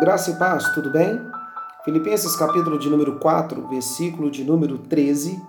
Graça 0.00 0.30
e 0.30 0.36
paz, 0.36 0.68
tudo 0.74 0.90
bem? 0.90 1.28
Filipenses 1.84 2.36
capítulo 2.36 2.78
de 2.78 2.88
número 2.88 3.18
4, 3.18 3.66
versículo 3.66 4.30
de 4.30 4.44
número 4.44 4.78
13, 4.78 5.42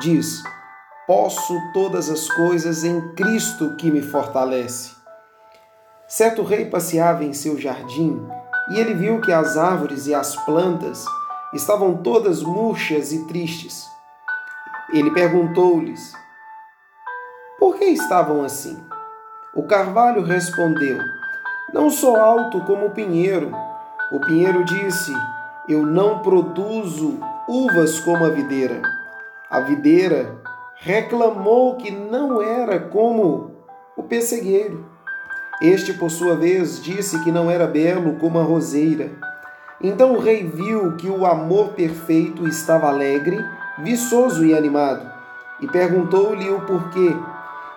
diz: 0.00 0.42
Posso 1.06 1.56
todas 1.72 2.10
as 2.10 2.28
coisas 2.28 2.82
em 2.82 3.14
Cristo 3.14 3.76
que 3.76 3.92
me 3.92 4.02
fortalece. 4.02 4.96
Certo 6.08 6.42
rei 6.42 6.64
passeava 6.64 7.22
em 7.22 7.32
seu 7.32 7.56
jardim 7.56 8.20
e 8.72 8.80
ele 8.80 8.92
viu 8.92 9.20
que 9.20 9.30
as 9.30 9.56
árvores 9.56 10.08
e 10.08 10.14
as 10.14 10.34
plantas 10.44 11.04
estavam 11.54 11.98
todas 11.98 12.42
murchas 12.42 13.12
e 13.12 13.24
tristes. 13.26 13.86
Ele 14.92 15.12
perguntou-lhes: 15.12 16.12
Por 17.56 17.76
que 17.76 17.84
estavam 17.84 18.42
assim? 18.42 18.84
O 19.54 19.62
carvalho 19.62 20.24
respondeu: 20.24 20.98
Não 21.72 21.88
sou 21.88 22.16
alto 22.16 22.60
como 22.62 22.86
o 22.86 22.90
pinheiro 22.90 23.52
o 24.12 24.20
pinheiro 24.20 24.62
disse: 24.62 25.10
Eu 25.66 25.86
não 25.86 26.18
produzo 26.18 27.18
uvas 27.48 27.98
como 28.00 28.26
a 28.26 28.28
videira. 28.28 28.82
A 29.50 29.60
videira 29.60 30.36
reclamou 30.76 31.76
que 31.76 31.90
não 31.90 32.42
era 32.42 32.78
como 32.78 33.52
o 33.96 34.02
pessegueiro. 34.02 34.84
Este, 35.62 35.94
por 35.94 36.10
sua 36.10 36.36
vez, 36.36 36.82
disse 36.82 37.22
que 37.24 37.32
não 37.32 37.50
era 37.50 37.66
belo 37.66 38.16
como 38.16 38.38
a 38.38 38.42
roseira. 38.42 39.12
Então 39.80 40.12
o 40.12 40.20
rei 40.20 40.44
viu 40.44 40.94
que 40.96 41.08
o 41.08 41.24
amor 41.24 41.70
perfeito 41.70 42.46
estava 42.46 42.88
alegre, 42.88 43.42
viçoso 43.78 44.44
e 44.44 44.54
animado, 44.54 45.10
e 45.60 45.66
perguntou-lhe 45.66 46.50
o 46.50 46.60
porquê. 46.66 47.16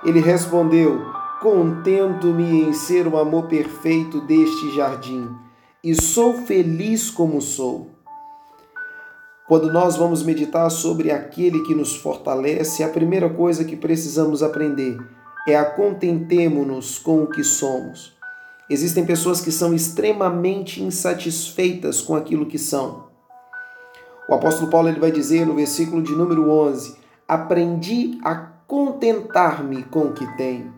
Ele 0.03 0.19
respondeu: 0.19 1.01
Contento-me 1.39 2.63
em 2.63 2.73
ser 2.73 3.07
o 3.07 3.17
amor 3.17 3.45
perfeito 3.45 4.19
deste 4.19 4.75
jardim 4.75 5.44
e 5.85 5.93
sou 5.93 6.33
feliz 6.33 7.11
como 7.11 7.39
sou. 7.39 7.91
Quando 9.47 9.71
nós 9.71 9.95
vamos 9.95 10.23
meditar 10.23 10.67
sobre 10.71 11.11
aquele 11.11 11.61
que 11.61 11.75
nos 11.75 11.95
fortalece, 11.95 12.83
a 12.83 12.89
primeira 12.89 13.29
coisa 13.29 13.63
que 13.63 13.75
precisamos 13.75 14.41
aprender 14.41 14.97
é 15.47 15.55
a 15.55 15.63
contentemo-nos 15.63 16.97
com 16.97 17.21
o 17.21 17.27
que 17.27 17.43
somos. 17.43 18.15
Existem 18.67 19.05
pessoas 19.05 19.39
que 19.41 19.51
são 19.51 19.75
extremamente 19.75 20.81
insatisfeitas 20.81 22.01
com 22.01 22.15
aquilo 22.15 22.47
que 22.47 22.57
são. 22.57 23.05
O 24.27 24.33
apóstolo 24.33 24.71
Paulo 24.71 24.89
ele 24.89 24.99
vai 24.99 25.11
dizer 25.11 25.45
no 25.45 25.53
versículo 25.53 26.01
de 26.01 26.13
número 26.13 26.49
11: 26.49 26.95
Aprendi 27.27 28.17
a 28.23 28.33
contentar-me 28.35 29.83
com 29.83 30.05
o 30.05 30.13
que 30.13 30.25
tenho. 30.35 30.73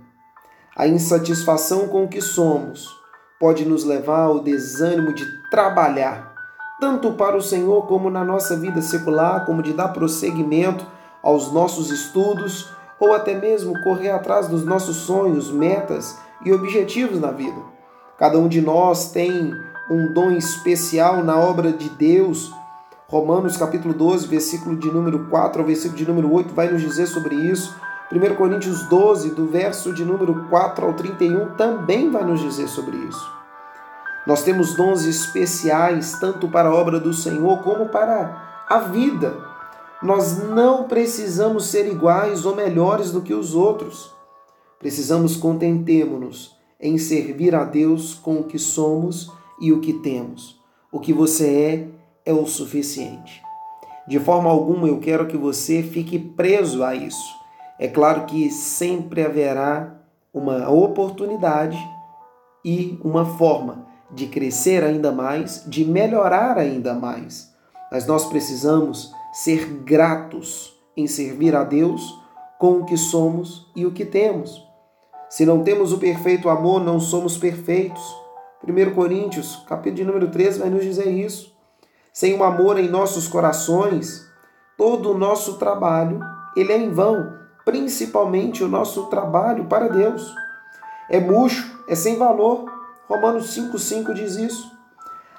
A 0.76 0.86
insatisfação 0.86 1.88
com 1.88 2.04
o 2.04 2.10
que 2.10 2.20
somos 2.20 2.97
pode 3.40 3.66
nos 3.66 3.84
levar 3.84 4.22
ao 4.22 4.40
desânimo 4.40 5.14
de 5.14 5.26
trabalhar, 5.50 6.34
tanto 6.80 7.14
para 7.14 7.38
o 7.38 7.42
Senhor 7.42 7.86
como 7.88 8.10
na 8.10 8.24
nossa 8.24 8.56
vida 8.56 8.82
secular, 8.82 9.46
como 9.46 9.62
de 9.62 9.74
dar 9.74 9.90
prosseguimento 9.90 10.86
aos 11.22 11.52
nossos 11.52 11.92
estudos 11.92 12.72
ou 13.00 13.14
até 13.14 13.36
mesmo 13.36 13.80
correr 13.82 14.10
atrás 14.10 14.48
dos 14.48 14.66
nossos 14.66 14.98
sonhos, 14.98 15.52
metas 15.52 16.18
e 16.44 16.52
objetivos 16.52 17.20
na 17.20 17.32
vida. 17.32 17.60
Cada 18.18 18.40
um 18.40 18.48
de 18.48 18.62
nós 18.62 19.12
tem 19.12 19.54
um 19.90 20.12
dom 20.12 20.32
especial 20.32 21.24
na 21.24 21.38
obra 21.38 21.72
de 21.72 21.90
Deus. 21.90 22.52
Romanos 23.08 23.56
capítulo 23.56 23.94
12, 23.94 24.28
versículo 24.28 24.76
de 24.76 24.92
número 24.92 25.28
4 25.30 25.62
ao 25.62 25.68
versículo 25.68 25.98
de 25.98 26.08
número 26.08 26.34
8 26.34 26.54
vai 26.54 26.70
nos 26.70 26.82
dizer 26.82 27.06
sobre 27.08 27.36
isso. 27.36 27.76
1 28.10 28.36
Coríntios 28.36 28.84
12, 28.84 29.32
do 29.32 29.48
verso 29.48 29.94
de 29.94 30.06
número 30.06 30.48
4 30.50 30.86
ao 30.86 30.94
31, 30.94 31.56
também 31.56 32.10
vai 32.10 32.24
nos 32.24 32.40
dizer 32.40 32.70
sobre 32.70 32.96
isso. 32.96 33.38
Nós 34.26 34.44
temos 34.44 34.76
dons 34.76 35.06
especiais 35.06 36.18
tanto 36.20 36.48
para 36.48 36.70
a 36.70 36.74
obra 36.74 37.00
do 37.00 37.14
Senhor 37.14 37.62
como 37.64 37.90
para 37.90 38.66
a 38.70 38.80
vida. 38.80 39.38
Nós 40.02 40.38
não 40.38 40.86
precisamos 40.86 41.68
ser 41.68 41.86
iguais 41.86 42.46
ou 42.46 42.56
melhores 42.56 43.12
do 43.12 43.22
que 43.22 43.34
os 43.34 43.54
outros. 43.54 44.14
Precisamos 44.80 45.36
contentemo-nos 45.36 46.56
em 46.80 46.98
servir 46.98 47.56
a 47.56 47.64
Deus 47.64 48.14
com 48.14 48.40
o 48.40 48.44
que 48.44 48.60
somos 48.60 49.32
e 49.60 49.74
o 49.74 49.82
que 49.82 49.94
temos. 49.94 50.62
O 50.92 51.00
que 51.00 51.12
você 51.12 51.92
é 52.26 52.32
é 52.32 52.34
o 52.34 52.46
suficiente. 52.46 53.42
De 54.08 54.20
forma 54.20 54.50
alguma 54.50 54.88
eu 54.88 55.00
quero 55.00 55.28
que 55.28 55.36
você 55.36 55.84
fique 55.84 56.18
preso 56.18 56.84
a 56.84 56.96
isso. 56.96 57.37
É 57.80 57.88
claro 57.88 58.26
que 58.26 58.50
sempre 58.50 59.24
haverá 59.24 59.96
uma 60.34 60.70
oportunidade 60.70 61.78
e 62.66 63.00
uma 63.04 63.26
forma 63.26 63.86
de 64.12 64.28
crescer 64.28 64.84
ainda 64.84 65.12
mais, 65.12 65.64
de 65.68 65.86
melhorar 65.86 66.58
ainda 66.58 66.94
mais. 66.94 67.54
Mas 67.92 68.08
nós 68.08 68.26
precisamos 68.26 69.12
ser 69.32 69.66
gratos 69.84 70.76
em 70.96 71.06
servir 71.06 71.56
a 71.56 71.64
Deus 71.64 72.20
com 72.58 72.80
o 72.80 72.86
que 72.86 72.98
somos 72.98 73.70
e 73.76 73.86
o 73.86 73.92
que 73.92 74.06
temos. 74.06 74.66
Se 75.30 75.46
não 75.46 75.64
temos 75.64 75.94
o 75.94 76.00
perfeito 76.00 76.50
amor, 76.50 76.84
não 76.84 77.00
somos 77.00 77.38
perfeitos. 77.38 78.04
1 78.68 78.96
Coríntios, 78.96 79.58
capítulo 79.68 79.96
de 79.96 80.04
número 80.06 80.32
13, 80.32 80.60
vai 80.60 80.70
nos 80.70 80.84
dizer 80.84 81.10
isso. 81.12 81.56
Sem 82.12 82.34
o 82.36 82.44
amor 82.44 82.80
em 82.80 82.88
nossos 82.88 83.28
corações, 83.28 84.26
todo 84.76 85.12
o 85.12 85.18
nosso 85.18 85.58
trabalho 85.60 86.20
ele 86.56 86.74
é 86.74 86.78
em 86.78 86.90
vão 86.90 87.38
principalmente 87.68 88.64
o 88.64 88.68
nosso 88.70 89.08
trabalho 89.08 89.66
para 89.66 89.90
Deus. 89.90 90.34
É 91.10 91.20
murcho, 91.20 91.84
é 91.90 91.96
sem 91.96 92.18
valor. 92.18 92.64
Romanos 93.10 93.54
5,5 93.54 94.14
diz 94.14 94.38
isso. 94.38 94.72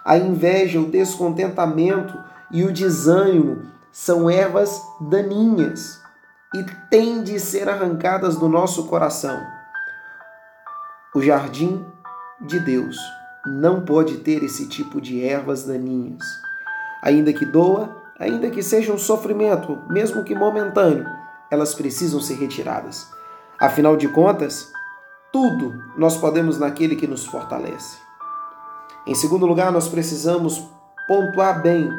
A 0.05 0.19
inveja, 0.19 0.79
o 0.79 0.91
descontentamento 0.91 2.23
e 2.51 2.65
o 2.65 2.73
desânimo 2.73 3.63
são 3.91 4.29
ervas 4.29 4.79
daninhas 5.01 6.03
e 6.55 6.65
têm 6.91 7.23
de 7.23 7.41
ser 7.41 7.67
arrancadas 7.67 8.37
do 8.37 8.47
nosso 8.47 8.89
coração. 8.89 9.41
O 11.15 11.23
jardim 11.23 11.83
de 12.43 12.61
Deus 12.61 12.99
não 13.47 13.87
pode 13.87 14.19
ter 14.19 14.45
esse 14.45 14.69
tipo 14.69 15.01
de 15.01 15.25
ervas 15.25 15.65
daninhas. 15.65 16.27
Ainda 17.03 17.33
que 17.33 17.47
doa, 17.47 17.97
ainda 18.19 18.51
que 18.51 18.63
seja 18.63 18.93
um 18.93 18.99
sofrimento, 18.99 19.79
mesmo 19.89 20.23
que 20.25 20.35
momentâneo, 20.35 21.18
elas 21.51 21.75
precisam 21.75 22.21
ser 22.21 22.35
retiradas. 22.35 23.09
Afinal 23.59 23.97
de 23.97 24.09
contas, 24.09 24.71
tudo 25.33 25.83
nós 25.97 26.17
podemos 26.17 26.59
naquele 26.59 26.97
que 26.97 27.07
nos 27.07 27.27
fortalece. 27.27 27.99
Em 29.07 29.15
segundo 29.15 29.47
lugar, 29.47 29.73
nós 29.73 29.89
precisamos 29.89 30.69
pontuar 31.07 31.63
bem 31.63 31.91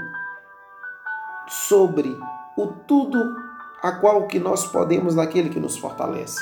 sobre 1.48 2.18
o 2.56 2.68
tudo 2.68 3.36
a 3.82 3.94
qual 3.94 4.28
que 4.28 4.40
nós 4.40 4.68
podemos 4.68 5.16
naquele 5.16 5.50
que 5.50 5.60
nos 5.60 5.78
fortalece. 5.78 6.40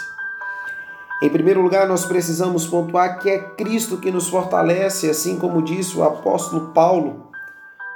Em 1.21 1.29
primeiro 1.29 1.61
lugar, 1.61 1.87
nós 1.87 2.05
precisamos 2.05 2.67
pontuar 2.67 3.19
que 3.19 3.29
é 3.29 3.39
Cristo 3.39 3.97
que 3.97 4.11
nos 4.11 4.29
fortalece, 4.29 5.09
assim 5.09 5.39
como 5.39 5.63
disse 5.63 5.97
o 5.97 6.03
apóstolo 6.03 6.73
Paulo 6.73 7.27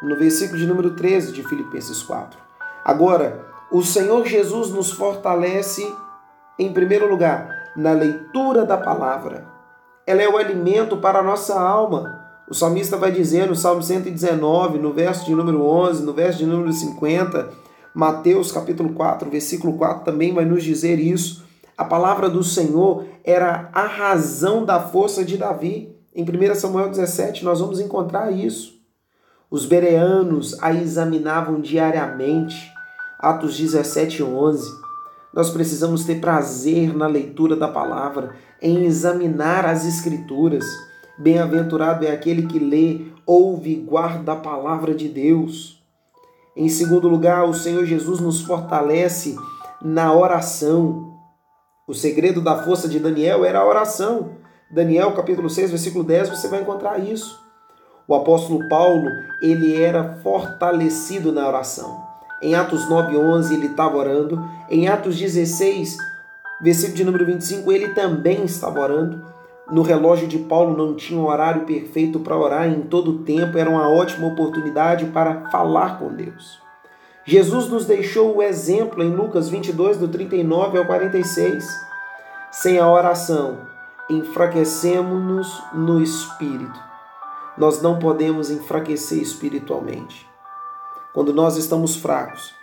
no 0.02 0.16
versículo 0.16 0.58
de 0.58 0.66
número 0.66 0.96
13 0.96 1.32
de 1.32 1.44
Filipenses 1.44 2.02
4. 2.02 2.40
Agora, 2.84 3.51
o 3.72 3.82
Senhor 3.82 4.26
Jesus 4.26 4.70
nos 4.70 4.92
fortalece, 4.92 5.90
em 6.60 6.74
primeiro 6.74 7.10
lugar, 7.10 7.72
na 7.76 7.94
leitura 7.94 8.66
da 8.66 8.78
palavra. 8.78 9.48
Ela 10.06 10.22
é 10.22 10.28
o 10.28 10.38
alimento 10.38 10.98
para 10.98 11.20
a 11.20 11.24
nossa 11.24 11.58
alma. 11.58 12.20
O 12.50 12.54
salmista 12.54 12.98
vai 12.98 13.14
dizer 13.14 13.48
no 13.48 13.56
Salmo 13.56 13.82
119, 13.82 14.78
no 14.78 14.92
verso 14.92 15.26
de 15.26 15.34
número 15.34 15.66
11, 15.66 16.04
no 16.04 16.12
verso 16.12 16.40
de 16.40 16.46
número 16.46 16.74
50, 16.74 17.50
Mateus 17.94 18.52
capítulo 18.52 18.94
4, 18.94 19.30
versículo 19.30 19.78
4 19.78 20.04
também 20.04 20.34
vai 20.34 20.44
nos 20.44 20.64
dizer 20.64 21.00
isso. 21.00 21.46
A 21.78 21.86
palavra 21.86 22.30
do 22.30 22.44
Senhor 22.44 23.06
era 23.24 23.70
a 23.72 23.86
razão 23.86 24.66
da 24.66 24.82
força 24.82 25.24
de 25.24 25.38
Davi. 25.38 25.96
Em 26.14 26.24
1 26.24 26.56
Samuel 26.56 26.90
17 26.90 27.46
nós 27.46 27.62
vamos 27.62 27.80
encontrar 27.80 28.32
isso. 28.32 28.82
Os 29.50 29.66
bereanos 29.66 30.62
a 30.62 30.74
examinavam 30.74 31.62
diariamente. 31.62 32.72
Atos 33.22 33.56
17, 33.56 34.24
11. 34.24 34.82
Nós 35.32 35.52
precisamos 35.52 36.04
ter 36.04 36.20
prazer 36.20 36.98
na 36.98 37.06
leitura 37.06 37.56
da 37.56 37.68
palavra, 37.68 38.36
em 38.60 38.84
examinar 38.84 39.64
as 39.64 39.86
Escrituras. 39.86 40.66
Bem-aventurado 41.20 42.04
é 42.04 42.12
aquele 42.12 42.48
que 42.48 42.58
lê, 42.58 43.06
ouve 43.24 43.74
e 43.74 43.76
guarda 43.76 44.34
a 44.34 44.38
palavra 44.38 44.96
de 44.96 45.08
Deus. 45.08 45.80
Em 46.58 46.68
segundo 46.68 47.08
lugar, 47.08 47.48
o 47.48 47.54
Senhor 47.54 47.86
Jesus 47.86 48.20
nos 48.20 48.42
fortalece 48.42 49.36
na 49.84 50.12
oração. 50.12 51.14
O 51.88 51.94
segredo 51.94 52.42
da 52.42 52.64
força 52.64 52.90
de 52.90 53.00
Daniel 53.00 53.46
era 53.46 53.60
a 53.60 53.68
oração. 53.68 54.32
Daniel, 54.72 55.14
capítulo 55.14 55.48
6, 55.48 55.70
versículo 55.70 56.04
10, 56.04 56.30
você 56.30 56.48
vai 56.48 56.62
encontrar 56.62 56.98
isso. 56.98 57.40
O 58.08 58.16
apóstolo 58.16 58.68
Paulo, 58.68 59.08
ele 59.44 59.80
era 59.80 60.20
fortalecido 60.24 61.32
na 61.32 61.48
oração. 61.48 62.11
Em 62.42 62.56
Atos 62.56 62.88
9:11 62.88 63.54
ele 63.54 63.68
estava 63.68 63.98
orando. 63.98 64.44
Em 64.70 64.88
Atos 64.88 65.18
16, 65.18 65.98
versículo 66.60 66.96
de 66.96 67.04
número 67.04 67.26
25, 67.26 67.72
ele 67.72 67.90
também 67.90 68.44
estava 68.44 68.80
orando. 68.80 69.24
No 69.72 69.84
relógio 69.84 70.28
de 70.28 70.38
Paulo 70.38 70.76
não 70.76 70.96
tinha 70.96 71.20
um 71.20 71.28
horário 71.28 71.66
perfeito 71.66 72.20
para 72.20 72.38
orar, 72.38 72.68
em 72.68 72.82
todo 72.82 73.20
tempo 73.20 73.58
era 73.58 73.70
uma 73.70 73.90
ótima 73.90 74.28
oportunidade 74.28 75.06
para 75.06 75.50
falar 75.50 75.98
com 75.98 76.14
Deus. 76.14 76.60
Jesus 77.24 77.68
nos 77.70 77.86
deixou 77.86 78.36
o 78.36 78.42
exemplo 78.42 79.04
em 79.04 79.16
Lucas 79.16 79.48
22, 79.48 79.98
do 79.98 80.08
39 80.08 80.80
ao 80.80 80.86
46. 80.86 81.66
Sem 82.52 82.80
a 82.80 82.92
oração, 82.92 83.60
enfraquecemos-nos 84.10 85.64
no 85.74 86.02
espírito. 86.02 86.80
Nós 87.58 87.82
não 87.82 88.00
podemos 88.00 88.50
enfraquecer 88.50 89.20
espiritualmente. 89.20 90.31
Quando 91.14 91.34
nós 91.34 91.58
estamos 91.58 91.96
fracos, 91.96 92.54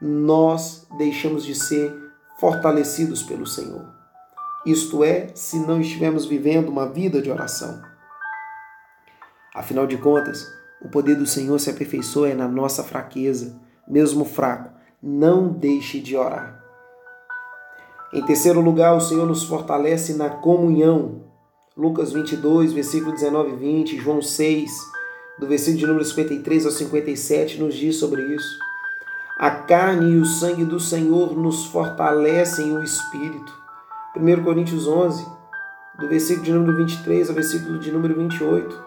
nós 0.00 0.86
deixamos 0.98 1.44
de 1.44 1.54
ser 1.54 1.90
fortalecidos 2.38 3.22
pelo 3.22 3.46
Senhor. 3.46 3.86
Isto 4.66 5.02
é, 5.02 5.28
se 5.34 5.58
não 5.58 5.80
estivermos 5.80 6.26
vivendo 6.26 6.68
uma 6.68 6.86
vida 6.86 7.22
de 7.22 7.30
oração. 7.30 7.80
Afinal 9.54 9.86
de 9.86 9.96
contas, 9.96 10.46
o 10.82 10.88
poder 10.88 11.16
do 11.16 11.26
Senhor 11.26 11.58
se 11.58 11.70
aperfeiçoa 11.70 12.34
na 12.34 12.46
nossa 12.46 12.84
fraqueza, 12.84 13.58
mesmo 13.88 14.24
fraco. 14.24 14.70
Não 15.02 15.48
deixe 15.48 15.98
de 15.98 16.14
orar. 16.14 16.62
Em 18.12 18.22
terceiro 18.24 18.60
lugar, 18.60 18.94
o 18.94 19.00
Senhor 19.00 19.26
nos 19.26 19.44
fortalece 19.44 20.14
na 20.14 20.28
comunhão. 20.28 21.24
Lucas 21.76 22.12
22, 22.12 22.72
versículo 22.72 23.12
19 23.12 23.52
e 23.52 23.56
20, 23.56 23.96
João 23.98 24.20
6, 24.20 24.70
do 25.38 25.46
versículo 25.46 25.78
de 25.78 25.86
número 25.86 26.04
53 26.04 26.66
ao 26.66 26.72
57, 26.72 27.60
nos 27.60 27.74
diz 27.74 27.96
sobre 27.96 28.22
isso. 28.34 28.58
A 29.38 29.50
carne 29.50 30.14
e 30.14 30.18
o 30.18 30.24
sangue 30.24 30.64
do 30.64 30.80
Senhor 30.80 31.36
nos 31.36 31.66
fortalecem 31.66 32.76
o 32.76 32.82
espírito. 32.82 33.56
1 34.16 34.42
Coríntios 34.42 34.88
11, 34.88 35.24
do 35.96 36.08
versículo 36.08 36.44
de 36.44 36.52
número 36.52 36.76
23 36.76 37.28
ao 37.28 37.34
versículo 37.36 37.78
de 37.78 37.92
número 37.92 38.16
28. 38.16 38.82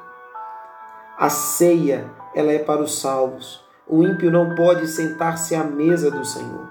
A 1.17 1.29
ceia, 1.29 2.11
ela 2.35 2.51
é 2.51 2.59
para 2.59 2.81
os 2.81 2.99
salvos. 2.99 3.63
O 3.87 4.03
ímpio 4.03 4.29
não 4.29 4.55
pode 4.55 4.87
sentar-se 4.87 5.55
à 5.55 5.63
mesa 5.63 6.11
do 6.11 6.25
Senhor. 6.25 6.67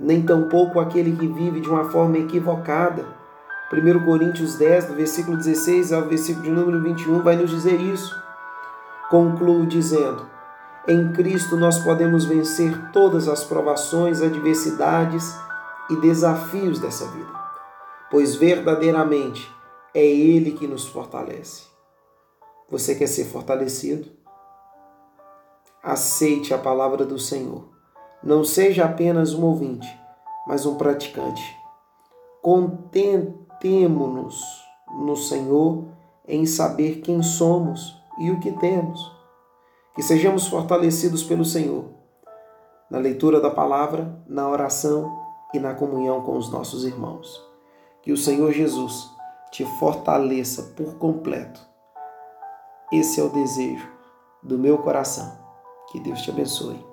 Nem 0.00 0.22
tampouco 0.22 0.80
aquele 0.80 1.16
que 1.16 1.28
vive 1.28 1.60
de 1.60 1.68
uma 1.68 1.84
forma 1.90 2.18
equivocada. 2.18 3.04
1 3.72 4.04
Coríntios 4.04 4.56
10, 4.56 4.86
do 4.86 4.94
versículo 4.94 5.36
16 5.36 5.92
ao 5.92 6.02
versículo 6.02 6.44
de 6.44 6.50
número 6.50 6.82
21, 6.82 7.22
vai 7.22 7.36
nos 7.36 7.50
dizer 7.50 7.80
isso. 7.80 8.27
Concluo 9.10 9.66
dizendo: 9.66 10.26
em 10.86 11.12
Cristo 11.12 11.56
nós 11.56 11.78
podemos 11.78 12.24
vencer 12.24 12.90
todas 12.92 13.28
as 13.28 13.44
provações, 13.44 14.22
adversidades 14.22 15.36
e 15.90 15.96
desafios 15.96 16.78
dessa 16.78 17.06
vida, 17.08 17.30
pois 18.10 18.34
verdadeiramente 18.34 19.46
é 19.92 20.02
Ele 20.02 20.52
que 20.52 20.66
nos 20.66 20.86
fortalece. 20.86 21.64
Você 22.70 22.94
quer 22.94 23.06
ser 23.06 23.24
fortalecido? 23.24 24.08
Aceite 25.82 26.54
a 26.54 26.58
palavra 26.58 27.04
do 27.04 27.18
Senhor. 27.18 27.68
Não 28.22 28.42
seja 28.44 28.86
apenas 28.86 29.34
um 29.34 29.44
ouvinte, 29.44 29.86
mas 30.46 30.64
um 30.64 30.76
praticante. 30.76 31.42
Contentemo-nos 32.40 34.40
no 35.00 35.16
Senhor 35.16 35.88
em 36.26 36.46
saber 36.46 37.02
quem 37.02 37.22
somos 37.22 37.97
e 38.18 38.30
o 38.30 38.40
que 38.40 38.52
temos 38.52 39.18
que 39.94 40.02
sejamos 40.02 40.46
fortalecidos 40.46 41.24
pelo 41.24 41.44
Senhor 41.44 41.86
na 42.88 42.98
leitura 42.98 43.40
da 43.40 43.50
palavra, 43.50 44.22
na 44.26 44.48
oração 44.48 45.20
e 45.52 45.58
na 45.58 45.74
comunhão 45.74 46.22
com 46.22 46.36
os 46.36 46.50
nossos 46.50 46.84
irmãos. 46.84 47.44
Que 48.02 48.12
o 48.12 48.16
Senhor 48.16 48.52
Jesus 48.52 49.10
te 49.50 49.64
fortaleça 49.78 50.74
por 50.76 50.94
completo. 50.98 51.60
Esse 52.92 53.20
é 53.20 53.24
o 53.24 53.28
desejo 53.28 53.88
do 54.42 54.58
meu 54.58 54.78
coração. 54.78 55.36
Que 55.90 56.00
Deus 56.00 56.22
te 56.22 56.30
abençoe. 56.30 56.87